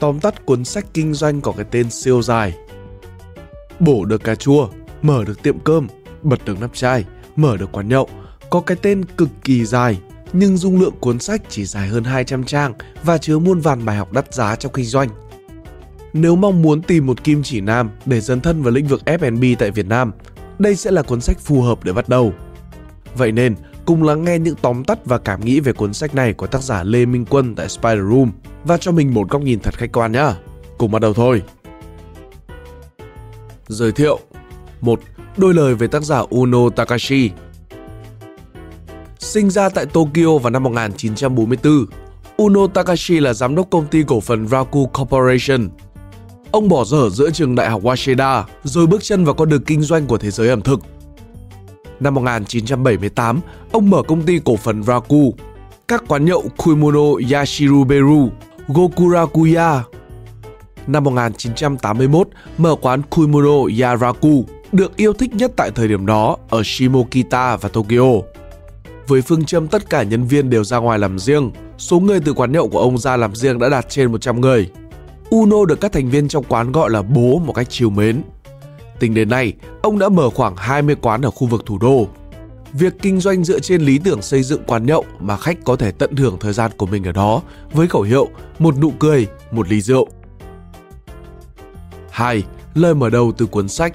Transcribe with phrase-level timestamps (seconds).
[0.00, 2.54] tóm tắt cuốn sách kinh doanh có cái tên siêu dài.
[3.78, 4.68] Bổ được cà chua,
[5.02, 5.88] mở được tiệm cơm,
[6.22, 7.04] bật được nắp chai,
[7.36, 8.08] mở được quán nhậu,
[8.50, 10.00] có cái tên cực kỳ dài,
[10.32, 13.96] nhưng dung lượng cuốn sách chỉ dài hơn 200 trang và chứa muôn vàn bài
[13.96, 15.08] học đắt giá trong kinh doanh.
[16.12, 19.44] Nếu mong muốn tìm một kim chỉ nam để dấn thân vào lĩnh vực F&B
[19.58, 20.12] tại Việt Nam,
[20.58, 22.32] đây sẽ là cuốn sách phù hợp để bắt đầu.
[23.16, 23.54] Vậy nên,
[23.86, 26.62] cùng lắng nghe những tóm tắt và cảm nghĩ về cuốn sách này của tác
[26.62, 28.30] giả Lê Minh Quân tại Spider Room
[28.64, 30.32] và cho mình một góc nhìn thật khách quan nhé.
[30.78, 31.42] Cùng bắt đầu thôi.
[33.68, 34.18] Giới thiệu
[34.80, 35.00] một
[35.36, 37.30] Đôi lời về tác giả Uno Takashi
[39.18, 41.86] Sinh ra tại Tokyo vào năm 1944,
[42.36, 45.68] Uno Takashi là giám đốc công ty cổ phần Raku Corporation.
[46.50, 49.82] Ông bỏ dở giữa trường đại học Waseda rồi bước chân vào con đường kinh
[49.82, 50.80] doanh của thế giới ẩm thực.
[52.00, 53.40] Năm 1978,
[53.72, 55.34] ông mở công ty cổ phần Raku,
[55.88, 57.00] các quán nhậu Kuimono
[57.32, 58.30] Yashiruberu,
[58.68, 59.82] Gokurakuya.
[60.86, 66.62] Năm 1981, mở quán Kuimono Yaraku, được yêu thích nhất tại thời điểm đó ở
[66.64, 68.20] Shimokita và Tokyo.
[69.06, 72.32] Với phương châm tất cả nhân viên đều ra ngoài làm riêng, số người từ
[72.32, 74.70] quán nhậu của ông ra làm riêng đã đạt trên 100 người.
[75.30, 78.22] Uno được các thành viên trong quán gọi là bố một cách chiều mến.
[79.04, 79.52] Tính đến nay,
[79.82, 82.08] ông đã mở khoảng 20 quán ở khu vực thủ đô.
[82.72, 85.90] Việc kinh doanh dựa trên lý tưởng xây dựng quán nhậu mà khách có thể
[85.90, 89.68] tận hưởng thời gian của mình ở đó với khẩu hiệu một nụ cười, một
[89.68, 90.08] ly rượu.
[92.10, 92.42] 2.
[92.74, 93.94] Lời mở đầu từ cuốn sách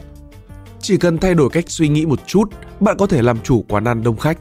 [0.79, 3.87] Chỉ cần thay đổi cách suy nghĩ một chút, bạn có thể làm chủ quán
[3.87, 4.37] ăn đông khách.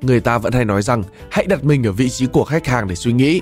[0.00, 2.88] Người ta vẫn hay nói rằng hãy đặt mình ở vị trí của khách hàng
[2.88, 3.40] để suy nghĩ.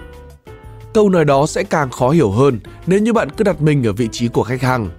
[0.95, 3.93] Câu nói đó sẽ càng khó hiểu hơn nếu như bạn cứ đặt mình ở
[3.93, 4.91] vị trí của khách hàng.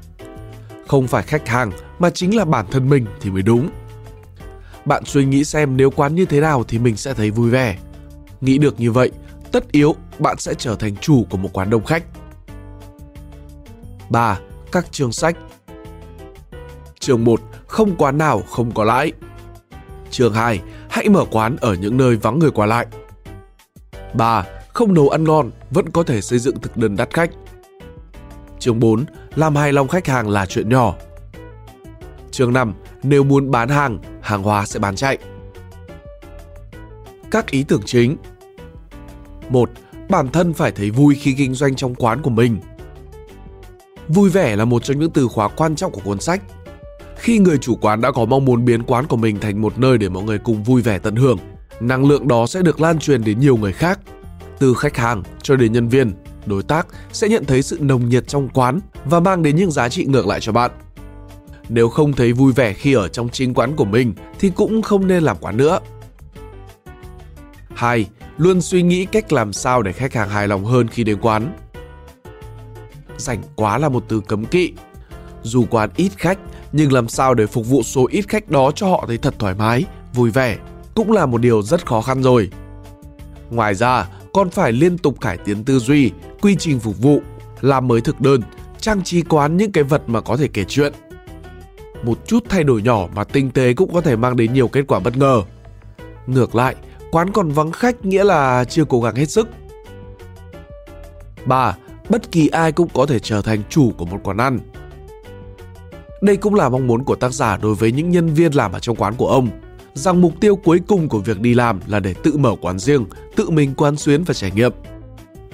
[0.90, 3.70] Không phải khách hàng mà chính là bản thân mình thì mới đúng.
[4.86, 7.78] Bạn suy nghĩ xem nếu quán như thế nào thì mình sẽ thấy vui vẻ.
[8.42, 9.12] Nghĩ được như vậy,
[9.52, 12.04] tất yếu bạn sẽ trở thành chủ của một quán đông khách.
[14.10, 14.40] 3.
[14.72, 15.38] Các chương sách
[17.00, 17.42] Chương 1.
[17.68, 19.12] Không quán nào không có lãi
[20.12, 20.62] Chương 2.
[20.90, 22.88] Hãy mở quán ở những nơi vắng người qua lại
[24.14, 24.46] 3.
[24.74, 27.32] Không nấu ăn ngon vẫn có thể xây dựng thực đơn đắt khách
[28.60, 29.06] Chương 4.
[29.36, 30.96] Làm hài lòng khách hàng là chuyện nhỏ
[32.32, 32.74] Chương 5.
[33.04, 35.18] Nếu muốn bán hàng, hàng hóa sẽ bán chạy
[37.32, 38.18] Các ý tưởng chính
[39.50, 39.70] 1.
[40.10, 42.60] Bản thân phải thấy vui khi kinh doanh trong quán của mình
[44.10, 46.42] Vui vẻ là một trong những từ khóa quan trọng của cuốn sách.
[47.16, 49.98] Khi người chủ quán đã có mong muốn biến quán của mình thành một nơi
[49.98, 51.38] để mọi người cùng vui vẻ tận hưởng,
[51.80, 54.00] năng lượng đó sẽ được lan truyền đến nhiều người khác.
[54.60, 56.14] Từ khách hàng cho đến nhân viên,
[56.46, 59.90] đối tác sẽ nhận thấy sự nồng nhiệt trong quán và mang đến những giá
[59.90, 60.72] trị ngược lại cho bạn.
[61.70, 65.08] Nếu không thấy vui vẻ khi ở trong chính quán của mình thì cũng không
[65.08, 65.80] nên làm quán nữa.
[67.76, 68.10] 2.
[68.38, 71.54] Luôn suy nghĩ cách làm sao để khách hàng hài lòng hơn khi đến quán
[73.20, 74.74] rảnh quá là một từ cấm kỵ.
[75.44, 76.40] Dù quán ít khách,
[76.72, 79.54] nhưng làm sao để phục vụ số ít khách đó cho họ thấy thật thoải
[79.54, 80.58] mái, vui vẻ
[80.96, 82.50] cũng là một điều rất khó khăn rồi.
[83.50, 87.22] Ngoài ra, còn phải liên tục cải tiến tư duy, quy trình phục vụ,
[87.62, 88.42] làm mới thực đơn,
[88.80, 90.94] trang trí quán những cái vật mà có thể kể chuyện.
[92.04, 94.88] Một chút thay đổi nhỏ mà tinh tế cũng có thể mang đến nhiều kết
[94.88, 95.42] quả bất ngờ.
[96.28, 96.76] Ngược lại,
[97.12, 99.48] quán còn vắng khách nghĩa là chưa cố gắng hết sức.
[101.46, 101.78] 3
[102.10, 104.60] bất kỳ ai cũng có thể trở thành chủ của một quán ăn.
[106.22, 108.80] Đây cũng là mong muốn của tác giả đối với những nhân viên làm ở
[108.80, 109.50] trong quán của ông,
[109.94, 113.06] rằng mục tiêu cuối cùng của việc đi làm là để tự mở quán riêng,
[113.36, 114.72] tự mình quán xuyến và trải nghiệm.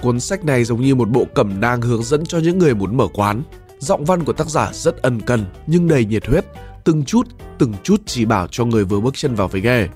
[0.02, 2.96] Cuốn sách này giống như một bộ cẩm nang hướng dẫn cho những người muốn
[2.96, 3.42] mở quán.
[3.78, 6.44] Giọng văn của tác giả rất ân cần nhưng đầy nhiệt huyết,
[6.84, 7.26] từng chút,
[7.58, 9.88] từng chút chỉ bảo cho người vừa bước chân vào với nghề.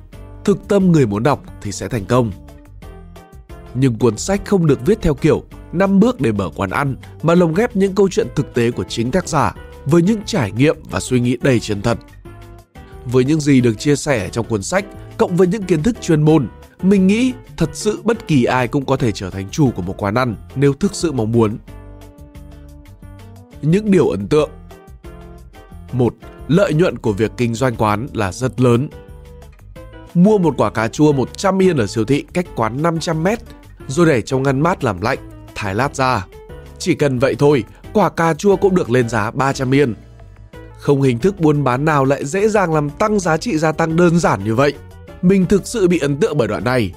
[0.44, 2.32] Thực tâm người muốn đọc thì sẽ thành công.
[3.74, 7.34] Nhưng cuốn sách không được viết theo kiểu 5 bước để mở quán ăn mà
[7.34, 10.76] lồng ghép những câu chuyện thực tế của chính tác giả với những trải nghiệm
[10.90, 11.98] và suy nghĩ đầy chân thật.
[13.12, 14.84] Với những gì được chia sẻ trong cuốn sách
[15.18, 16.48] cộng với những kiến thức chuyên môn,
[16.82, 19.94] mình nghĩ thật sự bất kỳ ai cũng có thể trở thành chủ của một
[20.02, 21.58] quán ăn nếu thực sự mong muốn.
[23.62, 24.50] Những điều ấn tượng
[25.92, 26.14] một
[26.50, 28.88] Lợi nhuận của việc kinh doanh quán là rất lớn.
[30.14, 33.38] Mua một quả cà chua 100 yên ở siêu thị cách quán 500 mét
[33.88, 35.18] rồi để trong ngăn mát làm lạnh
[35.54, 36.26] thái lát ra.
[36.78, 39.94] Chỉ cần vậy thôi, quả cà chua cũng được lên giá 300 yên.
[40.80, 43.96] Không hình thức buôn bán nào lại dễ dàng làm tăng giá trị gia tăng
[43.96, 44.74] đơn giản như vậy.
[45.22, 46.92] Mình thực sự bị ấn tượng bởi đoạn này.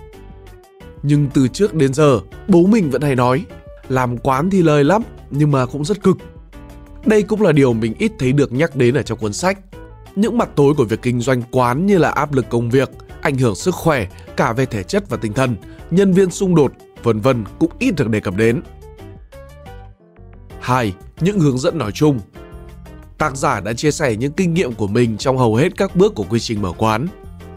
[1.04, 3.46] Nhưng từ trước đến giờ, bố mình vẫn hay nói,
[3.90, 6.18] làm quán thì lời lắm, nhưng mà cũng rất cực.
[7.06, 9.60] Đây cũng là điều mình ít thấy được nhắc đến ở trong cuốn sách.
[10.16, 12.90] Những mặt tối của việc kinh doanh quán như là áp lực công việc,
[13.22, 14.08] ảnh hưởng sức khỏe
[14.38, 15.56] cả về thể chất và tinh thần,
[15.92, 16.72] nhân viên xung đột,
[17.04, 18.62] vân vân cũng ít được đề cập đến.
[20.60, 20.94] 2.
[21.20, 22.20] Những hướng dẫn nói chung
[23.18, 26.16] Tác giả đã chia sẻ những kinh nghiệm của mình trong hầu hết các bước
[26.16, 27.08] của quy trình mở quán.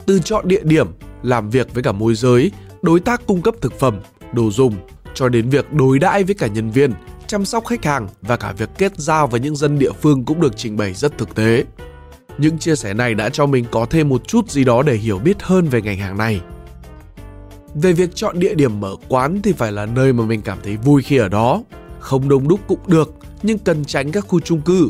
[0.07, 0.87] Từ chọn địa điểm,
[1.23, 2.51] làm việc với cả môi giới,
[2.83, 4.01] đối tác cung cấp thực phẩm,
[4.33, 4.75] đồ dùng,
[5.15, 6.93] cho đến việc đối đãi với cả nhân viên,
[7.27, 10.41] chăm sóc khách hàng và cả việc kết giao với những dân địa phương cũng
[10.41, 11.65] được trình bày rất thực tế.
[12.39, 15.19] Những chia sẻ này đã cho mình có thêm một chút gì đó để hiểu
[15.19, 16.41] biết hơn về ngành hàng này.
[17.75, 20.77] Về việc chọn địa điểm mở quán thì phải là nơi mà mình cảm thấy
[20.77, 21.63] vui khi ở đó.
[22.01, 24.89] Không đông đúc cũng được, nhưng cần tránh các khu chung cư.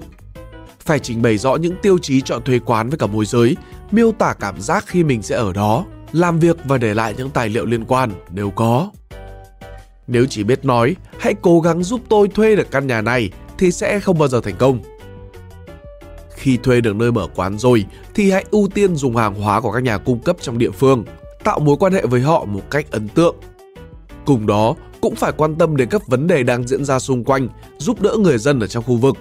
[0.86, 3.56] Phải trình bày rõ những tiêu chí chọn thuê quán với cả môi giới,
[3.90, 7.30] miêu tả cảm giác khi mình sẽ ở đó, làm việc và để lại những
[7.30, 8.90] tài liệu liên quan nếu có.
[10.06, 13.72] Nếu chỉ biết nói, hãy cố gắng giúp tôi thuê được căn nhà này thì
[13.72, 14.80] sẽ không bao giờ thành công.
[16.34, 17.84] Khi thuê được nơi mở quán rồi
[18.14, 21.04] thì hãy ưu tiên dùng hàng hóa của các nhà cung cấp trong địa phương,
[21.44, 23.36] tạo mối quan hệ với họ một cách ấn tượng.
[24.24, 27.48] Cùng đó, cũng phải quan tâm đến các vấn đề đang diễn ra xung quanh,
[27.78, 29.16] giúp đỡ người dân ở trong khu vực.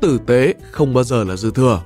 [0.00, 1.82] Tử tế không bao giờ là dư thừa.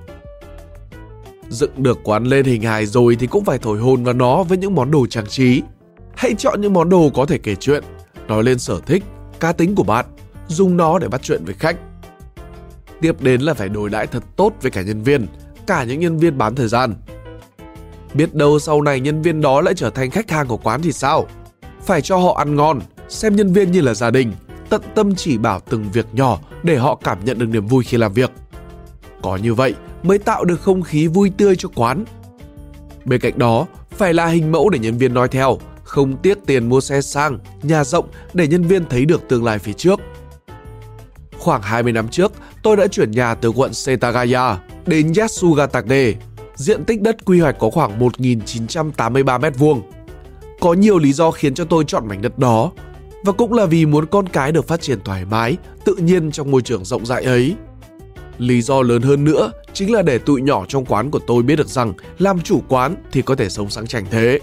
[1.49, 4.59] Dựng được quán lên hình hài rồi thì cũng phải thổi hồn vào nó với
[4.59, 5.63] những món đồ trang trí.
[6.17, 7.85] Hãy chọn những món đồ có thể kể chuyện,
[8.29, 9.05] nói lên sở thích,
[9.41, 10.07] cá tính của bạn,
[10.49, 11.77] dùng nó để bắt chuyện với khách.
[13.01, 15.27] Tiếp đến là phải đối đãi thật tốt với cả nhân viên,
[15.67, 16.95] cả những nhân viên bán thời gian.
[18.15, 20.93] Biết đâu sau này nhân viên đó lại trở thành khách hàng của quán thì
[20.93, 21.27] sao?
[21.83, 24.33] Phải cho họ ăn ngon, xem nhân viên như là gia đình,
[24.71, 27.97] tận tâm chỉ bảo từng việc nhỏ để họ cảm nhận được niềm vui khi
[27.97, 28.31] làm việc.
[29.23, 32.05] Có như vậy mới tạo được không khí vui tươi cho quán.
[33.05, 36.69] Bên cạnh đó, phải là hình mẫu để nhân viên nói theo, không tiếc tiền
[36.69, 40.01] mua xe sang, nhà rộng để nhân viên thấy được tương lai phía trước.
[41.39, 42.33] Khoảng 20 năm trước,
[42.63, 46.15] tôi đã chuyển nhà từ quận Setagaya đến Yasugatake.
[46.55, 49.81] Diện tích đất quy hoạch có khoảng 1.983 m2.
[50.61, 52.73] Có nhiều lý do khiến cho tôi chọn mảnh đất đó,
[53.25, 56.51] và cũng là vì muốn con cái được phát triển thoải mái, tự nhiên trong
[56.51, 57.55] môi trường rộng rãi ấy.
[58.39, 61.57] Lý do lớn hơn nữa chính là để tụi nhỏ trong quán của tôi biết
[61.57, 64.41] được rằng làm chủ quán thì có thể sống sang chảnh thế.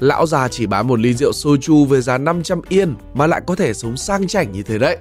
[0.00, 3.54] Lão già chỉ bán một ly rượu soju với giá 500 yên mà lại có
[3.54, 4.96] thể sống sang chảnh như thế đấy.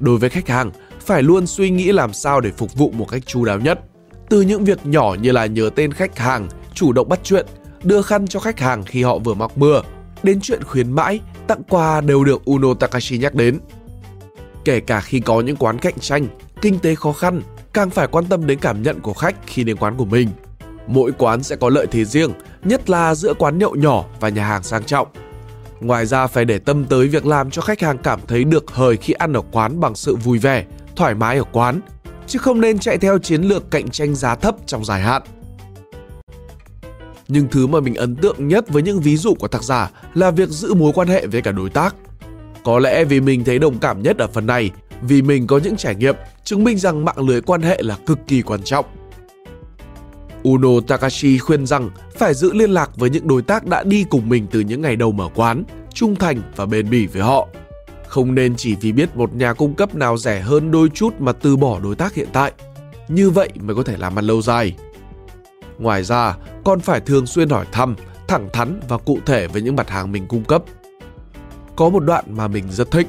[0.00, 3.26] Đối với khách hàng, phải luôn suy nghĩ làm sao để phục vụ một cách
[3.26, 3.80] chu đáo nhất.
[4.28, 7.46] Từ những việc nhỏ như là nhớ tên khách hàng, chủ động bắt chuyện,
[7.82, 9.82] đưa khăn cho khách hàng khi họ vừa mắc mưa,
[10.22, 13.58] đến chuyện khuyến mãi, tặng quà đều được Uno Takashi nhắc đến.
[14.64, 16.26] Kể cả khi có những quán cạnh tranh,
[16.60, 19.76] kinh tế khó khăn, càng phải quan tâm đến cảm nhận của khách khi đến
[19.76, 20.28] quán của mình.
[20.86, 22.32] Mỗi quán sẽ có lợi thế riêng,
[22.64, 25.08] nhất là giữa quán nhậu nhỏ và nhà hàng sang trọng.
[25.80, 28.96] Ngoài ra phải để tâm tới việc làm cho khách hàng cảm thấy được hời
[28.96, 30.64] khi ăn ở quán bằng sự vui vẻ,
[30.96, 31.80] thoải mái ở quán,
[32.26, 35.22] chứ không nên chạy theo chiến lược cạnh tranh giá thấp trong dài hạn.
[37.32, 40.30] Nhưng thứ mà mình ấn tượng nhất với những ví dụ của tác giả là
[40.30, 41.94] việc giữ mối quan hệ với cả đối tác.
[42.64, 44.70] Có lẽ vì mình thấy đồng cảm nhất ở phần này,
[45.02, 48.18] vì mình có những trải nghiệm chứng minh rằng mạng lưới quan hệ là cực
[48.26, 48.84] kỳ quan trọng.
[50.42, 54.28] Uno Takashi khuyên rằng phải giữ liên lạc với những đối tác đã đi cùng
[54.28, 57.48] mình từ những ngày đầu mở quán, trung thành và bền bỉ với họ.
[58.06, 61.32] Không nên chỉ vì biết một nhà cung cấp nào rẻ hơn đôi chút mà
[61.32, 62.52] từ bỏ đối tác hiện tại.
[63.08, 64.76] Như vậy mới có thể làm ăn lâu dài.
[65.80, 67.96] Ngoài ra, còn phải thường xuyên hỏi thăm,
[68.28, 70.62] thẳng thắn và cụ thể với những mặt hàng mình cung cấp.
[71.76, 73.06] Có một đoạn mà mình rất thích.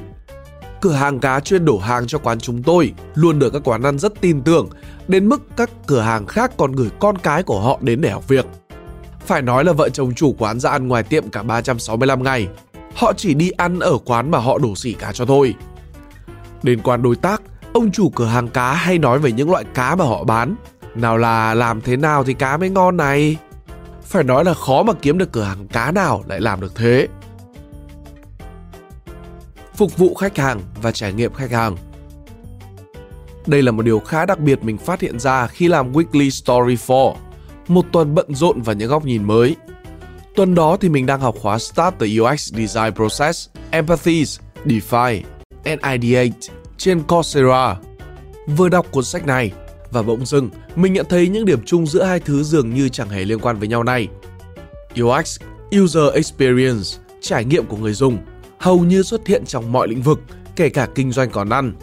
[0.80, 3.98] Cửa hàng cá chuyên đổ hàng cho quán chúng tôi luôn được các quán ăn
[3.98, 4.68] rất tin tưởng,
[5.08, 8.28] đến mức các cửa hàng khác còn gửi con cái của họ đến để học
[8.28, 8.46] việc.
[9.26, 12.48] Phải nói là vợ chồng chủ quán ra ăn ngoài tiệm cả 365 ngày.
[12.94, 15.54] Họ chỉ đi ăn ở quán mà họ đổ xỉ cá cho thôi.
[16.62, 19.94] Đến quán đối tác, ông chủ cửa hàng cá hay nói về những loại cá
[19.94, 20.54] mà họ bán.
[20.94, 23.36] Nào là làm thế nào thì cá mới ngon này.
[24.02, 27.08] Phải nói là khó mà kiếm được cửa hàng cá nào lại làm được thế.
[29.74, 31.76] Phục vụ khách hàng và trải nghiệm khách hàng
[33.46, 36.76] đây là một điều khá đặc biệt mình phát hiện ra khi làm Weekly Story
[36.88, 37.16] 4,
[37.68, 39.56] một tuần bận rộn và những góc nhìn mới.
[40.34, 45.20] Tuần đó thì mình đang học khóa Start the UX Design Process, Empathies, Define,
[45.64, 46.38] and Ideate
[46.76, 47.76] trên Coursera.
[48.46, 49.52] Vừa đọc cuốn sách này
[49.92, 53.08] và bỗng dưng mình nhận thấy những điểm chung giữa hai thứ dường như chẳng
[53.08, 54.08] hề liên quan với nhau này.
[55.02, 55.40] UX,
[55.82, 56.88] User Experience,
[57.20, 58.18] trải nghiệm của người dùng,
[58.58, 60.20] hầu như xuất hiện trong mọi lĩnh vực,
[60.56, 61.74] kể cả kinh doanh còn ăn.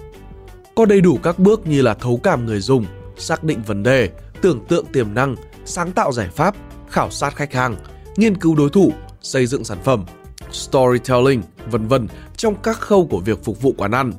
[0.75, 2.85] Có đầy đủ các bước như là thấu cảm người dùng,
[3.17, 4.09] xác định vấn đề,
[4.41, 5.35] tưởng tượng tiềm năng,
[5.65, 6.55] sáng tạo giải pháp,
[6.89, 7.75] khảo sát khách hàng,
[8.17, 10.05] nghiên cứu đối thủ, xây dựng sản phẩm,
[10.51, 14.13] storytelling, vân vân trong các khâu của việc phục vụ quán ăn.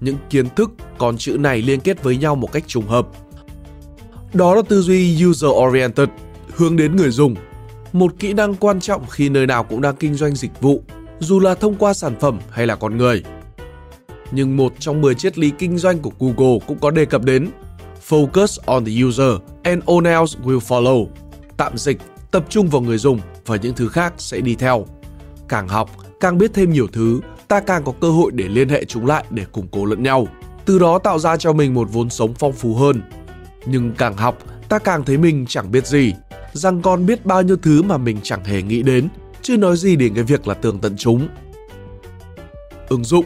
[0.00, 3.08] Những kiến thức con chữ này liên kết với nhau một cách trùng hợp.
[4.34, 6.08] Đó là tư duy user oriented,
[6.54, 7.34] hướng đến người dùng,
[7.92, 10.82] một kỹ năng quan trọng khi nơi nào cũng đang kinh doanh dịch vụ,
[11.18, 13.22] dù là thông qua sản phẩm hay là con người.
[14.32, 17.50] nhưng một trong 10 triết lý kinh doanh của Google cũng có đề cập đến
[18.08, 21.06] Focus on the user and all else will follow.
[21.56, 21.98] Tạm dịch,
[22.30, 24.86] tập trung vào người dùng và những thứ khác sẽ đi theo.
[25.48, 25.90] Càng học,
[26.20, 29.24] càng biết thêm nhiều thứ, ta càng có cơ hội để liên hệ chúng lại
[29.30, 30.26] để củng cố lẫn nhau.
[30.64, 33.02] Từ đó tạo ra cho mình một vốn sống phong phú hơn.
[33.66, 34.38] Nhưng càng học,
[34.68, 36.14] ta càng thấy mình chẳng biết gì,
[36.52, 39.08] rằng còn biết bao nhiêu thứ mà mình chẳng hề nghĩ đến,
[39.42, 41.28] chứ nói gì đến cái việc là tường tận chúng.
[42.88, 43.24] Ứng dụng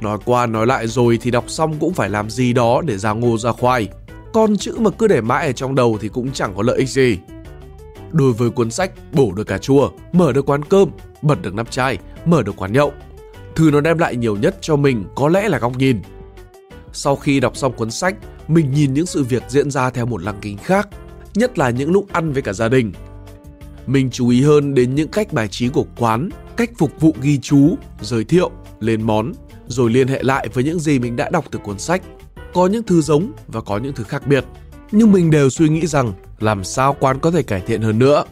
[0.00, 3.12] Nói qua nói lại rồi thì đọc xong cũng phải làm gì đó để ra
[3.12, 3.88] ngô ra khoai.
[4.32, 6.88] Con chữ mà cứ để mãi ở trong đầu thì cũng chẳng có lợi ích
[6.88, 7.18] gì.
[8.12, 10.90] Đối với cuốn sách bổ được cà chua, mở được quán cơm,
[11.22, 12.92] bật được nắp chai, mở được quán nhậu,
[13.54, 16.02] thứ nó đem lại nhiều nhất cho mình có lẽ là góc nhìn.
[16.92, 18.16] Sau khi đọc xong cuốn sách,
[18.48, 20.88] mình nhìn những sự việc diễn ra theo một lăng kính khác,
[21.34, 22.92] nhất là những lúc ăn với cả gia đình.
[23.86, 27.38] Mình chú ý hơn đến những cách bài trí của quán, cách phục vụ ghi
[27.38, 29.32] chú, giới thiệu, lên món,
[29.66, 32.02] rồi liên hệ lại với những gì mình đã đọc từ cuốn sách.
[32.54, 34.44] Có những thứ giống và có những thứ khác biệt,
[34.92, 38.24] nhưng mình đều suy nghĩ rằng làm sao quán có thể cải thiện hơn nữa.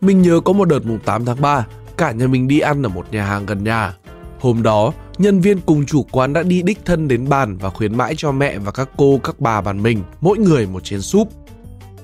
[0.00, 1.66] Mình nhớ có một đợt mùng 8 tháng 3,
[1.98, 3.94] cả nhà mình đi ăn ở một nhà hàng gần nhà.
[4.40, 7.96] Hôm đó, nhân viên cùng chủ quán đã đi đích thân đến bàn và khuyến
[7.96, 11.28] mãi cho mẹ và các cô, các bà bàn mình, mỗi người một chén súp.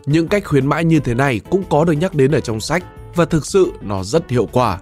[0.07, 2.85] Những cách khuyến mãi như thế này cũng có được nhắc đến ở trong sách
[3.15, 4.79] và thực sự nó rất hiệu quả.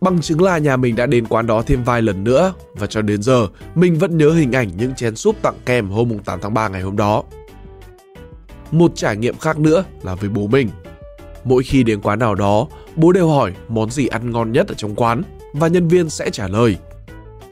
[0.00, 3.02] Bằng chứng là nhà mình đã đến quán đó thêm vài lần nữa và cho
[3.02, 6.54] đến giờ mình vẫn nhớ hình ảnh những chén súp tặng kèm hôm 8 tháng
[6.54, 7.22] 3 ngày hôm đó.
[8.70, 10.68] Một trải nghiệm khác nữa là với bố mình.
[11.44, 12.66] Mỗi khi đến quán nào đó,
[12.96, 15.22] bố đều hỏi món gì ăn ngon nhất ở trong quán
[15.52, 16.76] và nhân viên sẽ trả lời.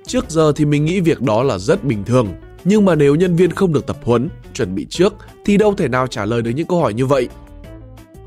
[0.07, 2.29] Trước giờ thì mình nghĩ việc đó là rất bình thường,
[2.65, 5.89] nhưng mà nếu nhân viên không được tập huấn, chuẩn bị trước thì đâu thể
[5.89, 7.29] nào trả lời được những câu hỏi như vậy.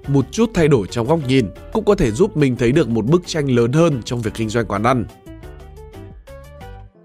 [0.08, 3.06] Một chút thay đổi trong góc nhìn cũng có thể giúp mình thấy được một
[3.06, 5.06] bức tranh lớn hơn trong việc kinh doanh quán ăn.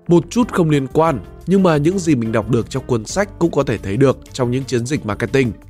[0.09, 3.39] Một chút không liên quan, nhưng mà những gì mình đọc được trong cuốn sách
[3.39, 5.53] cũng có thể thấy được trong những chiến dịch marketing–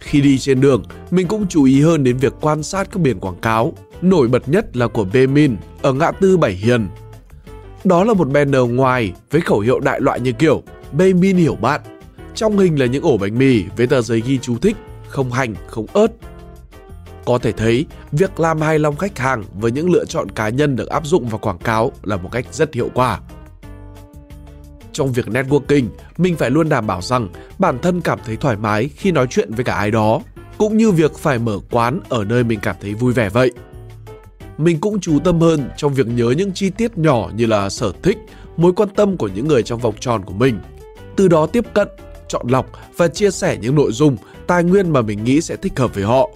[0.00, 3.20] khi đi trên đường, mình cũng chú ý hơn đến việc quan sát các biển
[3.20, 3.72] quảng cáo.
[4.02, 6.88] Nổi bật nhất là của Bemin ở ngã tư Bảy Hiền.
[7.84, 10.62] Đó là một banner ngoài với khẩu hiệu đại loại như kiểu
[10.92, 11.80] Bemin hiểu bạn.
[12.34, 14.76] Trong hình là những ổ bánh mì với tờ giấy ghi chú thích,
[15.08, 16.06] không hành, không ớt.
[17.24, 20.76] Có thể thấy, việc làm hài lòng khách hàng với những lựa chọn cá nhân
[20.76, 23.20] được áp dụng vào quảng cáo là một cách rất hiệu quả
[24.98, 25.86] trong việc networking,
[26.18, 27.28] mình phải luôn đảm bảo rằng
[27.58, 30.20] bản thân cảm thấy thoải mái khi nói chuyện với cả ai đó,
[30.58, 33.52] cũng như việc phải mở quán ở nơi mình cảm thấy vui vẻ vậy.
[34.58, 37.92] Mình cũng chú tâm hơn trong việc nhớ những chi tiết nhỏ như là sở
[38.02, 38.18] thích,
[38.56, 40.58] mối quan tâm của những người trong vòng tròn của mình.
[41.16, 41.88] Từ đó tiếp cận,
[42.28, 45.78] chọn lọc và chia sẻ những nội dung, tài nguyên mà mình nghĩ sẽ thích
[45.78, 46.30] hợp với họ.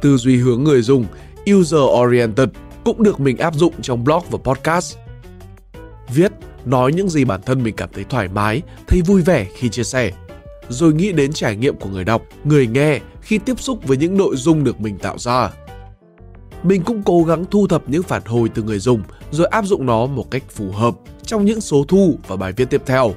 [0.00, 1.06] Tư duy hướng người dùng,
[1.54, 2.48] user oriented
[2.84, 4.96] cũng được mình áp dụng trong blog và podcast.
[6.08, 6.32] Viết
[6.64, 9.84] nói những gì bản thân mình cảm thấy thoải mái, thấy vui vẻ khi chia
[9.84, 10.12] sẻ.
[10.68, 14.16] Rồi nghĩ đến trải nghiệm của người đọc, người nghe khi tiếp xúc với những
[14.16, 15.50] nội dung được mình tạo ra.
[16.62, 19.86] Mình cũng cố gắng thu thập những phản hồi từ người dùng rồi áp dụng
[19.86, 23.14] nó một cách phù hợp trong những số thu và bài viết tiếp theo.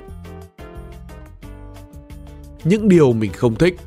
[2.63, 3.79] Những điều mình không thích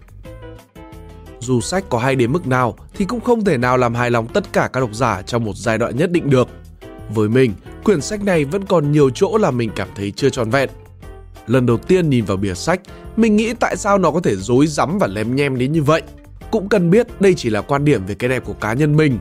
[1.40, 4.28] dù sách có hay đến mức nào thì cũng không thể nào làm hài lòng
[4.28, 6.48] tất cả các độc giả trong một giai đoạn nhất định được.
[7.14, 7.52] Với mình,
[7.84, 10.70] quyển sách này vẫn còn nhiều chỗ là mình cảm thấy chưa tròn vẹn.
[11.46, 12.80] Lần đầu tiên nhìn vào bìa sách,
[13.16, 16.02] mình nghĩ tại sao nó có thể dối rắm và lém nhem đến như vậy.
[16.50, 19.18] Cũng cần biết đây chỉ là quan điểm về cái đẹp của cá nhân mình.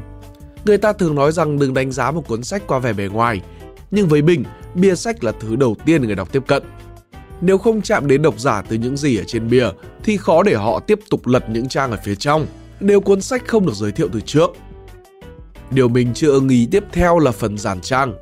[0.66, 3.42] Người ta thường nói rằng đừng đánh giá một cuốn sách qua vẻ bề ngoài,
[3.92, 4.44] nhưng với mình,
[4.76, 6.64] bìa sách là thứ đầu tiên người đọc tiếp cận.
[7.42, 9.68] Nếu không chạm đến độc giả từ những gì ở trên bìa
[10.04, 12.48] thì khó để họ tiếp tục lật những trang ở phía trong
[12.80, 14.52] nếu cuốn sách không được giới thiệu từ trước.
[15.72, 18.14] Điều mình chưa ưng ý tiếp theo là phần giản trang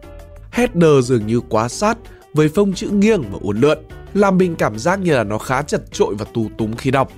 [0.52, 1.98] header dường như quá sát
[2.34, 3.78] với phông chữ nghiêng và uốn lượn,
[4.14, 7.12] làm mình cảm giác như là nó khá chật trội và tù túng khi đọc.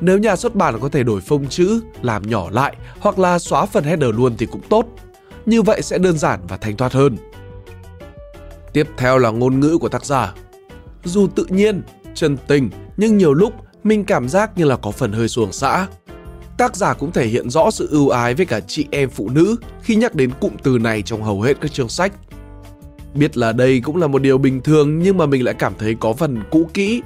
[0.00, 3.66] Nếu nhà xuất bản có thể đổi phông chữ, làm nhỏ lại hoặc là xóa
[3.66, 4.86] phần header luôn thì cũng tốt.
[5.46, 7.16] Như vậy sẽ đơn giản và thanh thoát hơn.
[8.72, 10.34] Tiếp theo là ngôn ngữ của tác giả.
[11.04, 11.82] Dù tự nhiên,
[12.14, 13.54] chân tình, nhưng nhiều lúc
[13.84, 15.86] mình cảm giác như là có phần hơi xuồng xã.
[16.58, 19.56] Tác giả cũng thể hiện rõ sự ưu ái với cả chị em phụ nữ
[19.82, 22.12] khi nhắc đến cụm từ này trong hầu hết các chương sách.
[23.14, 25.96] Biết là đây cũng là một điều bình thường nhưng mà mình lại cảm thấy
[26.00, 27.02] có phần cũ kỹ.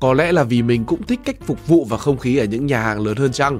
[0.00, 2.66] Có lẽ là vì mình cũng thích cách phục vụ và không khí ở những
[2.66, 3.58] nhà hàng lớn hơn chăng.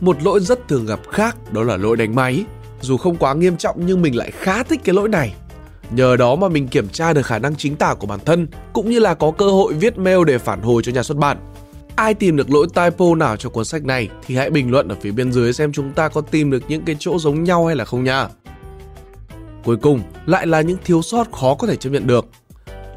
[0.00, 2.44] Một lỗi rất thường gặp khác, đó là lỗi đánh máy.
[2.80, 5.34] Dù không quá nghiêm trọng nhưng mình lại khá thích cái lỗi này.
[5.90, 8.90] Nhờ đó mà mình kiểm tra được khả năng chính tả của bản thân, cũng
[8.90, 11.38] như là có cơ hội viết mail để phản hồi cho nhà xuất bản.
[12.00, 14.96] Ai tìm được lỗi typo nào cho cuốn sách này thì hãy bình luận ở
[15.00, 17.76] phía bên dưới xem chúng ta có tìm được những cái chỗ giống nhau hay
[17.76, 18.28] là không nha.
[19.64, 22.26] Cuối cùng lại là những thiếu sót khó có thể chấp nhận được.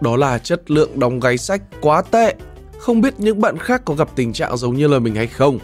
[0.02, 2.36] Đó là chất lượng đóng gáy sách quá tệ.
[2.80, 5.60] Không biết những bạn khác có gặp tình trạng giống như là mình hay không,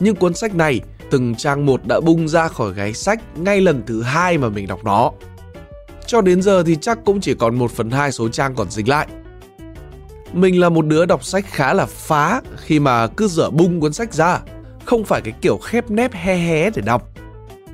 [0.00, 0.80] nhưng cuốn sách này
[1.10, 4.66] từng trang một đã bung ra khỏi gáy sách ngay lần thứ hai mà mình
[4.66, 5.12] đọc nó.
[6.06, 8.88] Cho đến giờ thì chắc cũng chỉ còn 1 phần 2 số trang còn dính
[8.88, 9.06] lại.
[10.32, 13.92] Mình là một đứa đọc sách khá là phá khi mà cứ dở bung cuốn
[13.92, 14.40] sách ra,
[14.84, 17.08] không phải cái kiểu khép nép he hé để đọc.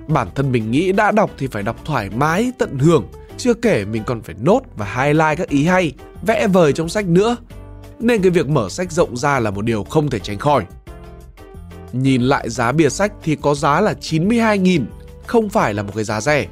[0.09, 3.85] Bản thân mình nghĩ đã đọc thì phải đọc thoải mái, tận hưởng, chưa kể
[3.85, 7.37] mình còn phải nốt và highlight các ý hay, vẽ vời trong sách nữa.
[7.99, 10.65] Nên cái việc mở sách rộng ra là một điều không thể tránh khỏi.
[11.93, 14.85] Nhìn lại giá bìa sách thì có giá là 92.000,
[15.27, 16.47] không phải là một cái giá rẻ.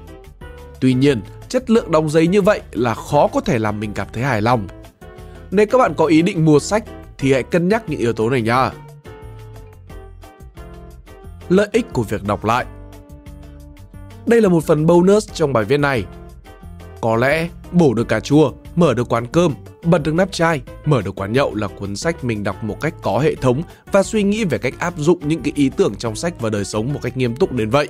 [0.81, 4.07] Tuy nhiên, chất lượng đóng giấy như vậy là khó có thể làm mình cảm
[4.13, 4.67] thấy hài lòng.
[5.51, 6.85] Nếu các bạn có ý định mua sách
[7.19, 8.71] thì hãy cân nhắc những yếu tố này nha.
[11.49, 12.65] Lợi ích của việc đọc lại
[14.27, 16.05] Đây là một phần bonus trong bài viết này.
[17.01, 21.03] Có lẽ bổ được cà chua, mở được quán cơm, bật được nắp chai, mở
[21.03, 23.63] được quán nhậu là cuốn sách mình đọc một cách có hệ thống
[23.93, 26.65] và suy nghĩ về cách áp dụng những cái ý tưởng trong sách vào đời
[26.65, 27.89] sống một cách nghiêm túc đến vậy.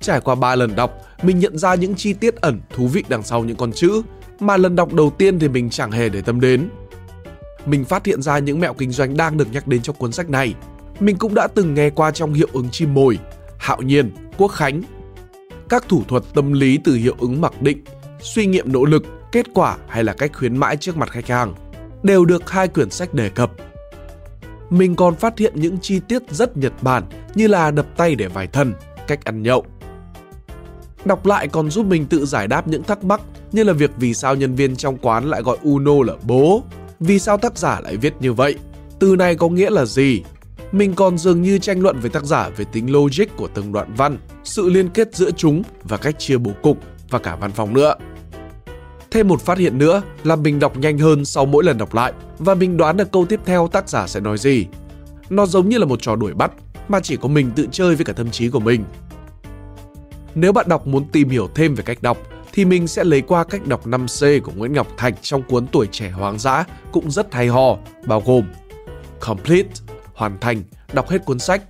[0.00, 3.22] Trải qua 3 lần đọc, mình nhận ra những chi tiết ẩn thú vị đằng
[3.22, 4.02] sau những con chữ
[4.46, 6.68] mà lần đọc đầu tiên thì mình chẳng hề để tâm đến.
[7.66, 10.30] Mình phát hiện ra những mẹo kinh doanh đang được nhắc đến trong cuốn sách
[10.30, 10.54] này.
[11.00, 13.18] Mình cũng đã từng nghe qua trong hiệu ứng chim mồi,
[13.58, 14.82] Hạo Nhiên, Quốc Khánh.
[15.68, 17.84] Các thủ thuật tâm lý từ hiệu ứng mặc định,
[18.20, 21.54] suy nghiệm nỗ lực, kết quả hay là cách khuyến mãi trước mặt khách hàng
[22.02, 23.50] đều được hai quyển sách đề cập.
[24.70, 27.02] Mình còn phát hiện những chi tiết rất Nhật Bản
[27.34, 28.74] như là đập tay để vài thân,
[29.08, 29.64] cách ăn nhậu,
[31.04, 33.20] Đọc lại còn giúp mình tự giải đáp những thắc mắc
[33.52, 36.62] như là việc vì sao nhân viên trong quán lại gọi Uno là bố,
[37.00, 38.54] vì sao tác giả lại viết như vậy,
[38.98, 40.22] từ này có nghĩa là gì.
[40.72, 43.94] Mình còn dường như tranh luận với tác giả về tính logic của từng đoạn
[43.96, 46.78] văn, sự liên kết giữa chúng và cách chia bố cục
[47.10, 47.94] và cả văn phòng nữa.
[49.10, 52.12] Thêm một phát hiện nữa là mình đọc nhanh hơn sau mỗi lần đọc lại
[52.38, 54.66] và mình đoán được câu tiếp theo tác giả sẽ nói gì.
[55.30, 56.52] Nó giống như là một trò đuổi bắt
[56.88, 58.84] mà chỉ có mình tự chơi với cả tâm trí của mình
[60.34, 62.18] nếu bạn đọc muốn tìm hiểu thêm về cách đọc
[62.52, 65.86] thì mình sẽ lấy qua cách đọc 5C của Nguyễn Ngọc Thạch trong cuốn Tuổi
[65.92, 68.44] trẻ hoang dã cũng rất hay ho, bao gồm
[69.20, 69.68] Complete,
[70.14, 71.62] hoàn thành, đọc hết cuốn sách,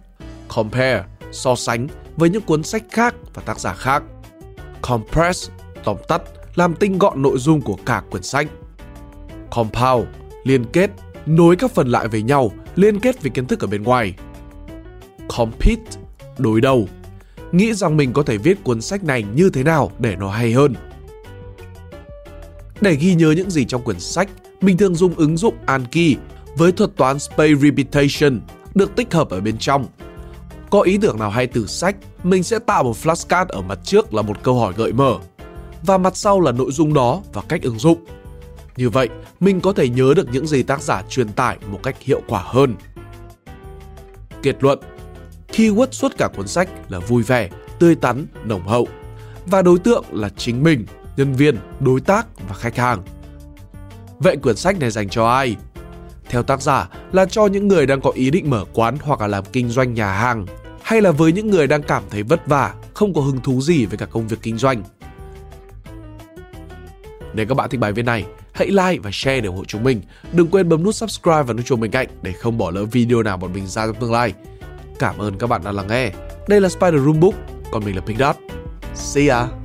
[0.49, 4.03] Compare, so sánh với những cuốn sách khác và tác giả khác,
[4.83, 5.51] Compress,
[5.85, 6.23] tóm tắt,
[6.55, 8.47] làm tinh gọn nội dung của cả quyển sách,
[9.51, 10.07] Compound,
[10.45, 10.91] liên kết,
[11.27, 14.15] nối các phần lại với nhau, liên kết với kiến thức ở bên ngoài,
[15.37, 16.01] Compete,
[16.39, 16.89] đối đầu,
[17.53, 20.53] nghĩ rằng mình có thể viết cuốn sách này như thế nào để nó hay
[20.53, 20.75] hơn.
[22.81, 24.29] Để ghi nhớ những gì trong quyển sách,
[24.61, 26.17] mình thường dùng ứng dụng Anki
[26.57, 28.41] với thuật toán Space Repetition
[28.75, 29.87] được tích hợp ở bên trong.
[30.71, 34.15] Có ý tưởng nào hay từ sách, mình sẽ tạo một flashcard ở mặt trước
[34.15, 35.19] là một câu hỏi gợi mở
[35.87, 38.05] và mặt sau là nội dung đó và cách ứng dụng.
[38.77, 39.09] Như vậy,
[39.41, 42.43] mình có thể nhớ được những gì tác giả truyền tải một cách hiệu quả
[42.45, 42.75] hơn.
[44.43, 44.79] Kết luận
[45.53, 48.89] khi quất suốt cả cuốn sách là vui vẻ, tươi tắn, nồng hậu.
[49.47, 50.87] Và đối tượng là chính mình,
[51.17, 53.03] nhân viên, đối tác và khách hàng.
[54.19, 55.57] Vậy quyển sách này dành cho ai?
[56.29, 59.27] Theo tác giả là cho những người đang có ý định mở quán hoặc là
[59.27, 60.47] làm kinh doanh nhà hàng
[60.83, 63.87] hay là với những người đang cảm thấy vất vả, không có hứng thú gì
[63.87, 64.83] với cả công việc kinh doanh.
[67.35, 69.85] Nếu các bạn thích bài viết này, hãy like và share để ủng hộ chúng
[69.85, 70.01] mình.
[70.33, 73.23] Đừng quên bấm nút subscribe và nút chuông bên cạnh để không bỏ lỡ video
[73.23, 74.35] nào bọn mình ra trong tương lai.
[75.03, 76.11] Cảm ơn các bạn đã lắng nghe.
[76.49, 77.35] Đây là Spider Room Book,
[77.73, 78.37] còn mình là Pink Dot.
[78.95, 79.62] See ya!